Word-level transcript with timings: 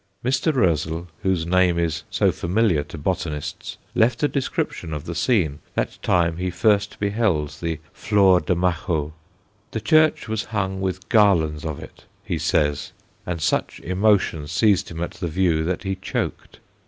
Mr. 0.25 0.51
Roezl, 0.51 1.05
whose 1.21 1.45
name 1.45 1.77
is 1.77 2.01
so 2.09 2.31
familiar 2.31 2.81
to 2.83 2.97
botanists, 2.97 3.77
left 3.93 4.23
a 4.23 4.27
description 4.27 4.95
of 4.95 5.05
the 5.05 5.13
scene 5.13 5.59
that 5.75 6.01
time 6.01 6.37
he 6.37 6.49
first 6.49 6.99
beheld 6.99 7.51
the 7.61 7.79
Flor 7.93 8.39
de 8.39 8.55
Majo. 8.55 9.13
The 9.69 9.79
church 9.81 10.27
was 10.27 10.45
hung 10.45 10.81
with 10.81 11.07
garlands 11.09 11.63
of 11.63 11.79
it, 11.79 12.05
he 12.23 12.39
says, 12.39 12.93
and 13.27 13.39
such 13.39 13.79
emotions 13.81 14.51
seized 14.51 14.89
him 14.89 15.03
at 15.03 15.11
the 15.11 15.27
view 15.27 15.63
that 15.65 15.83
he 15.83 15.93
choked. 15.95 16.57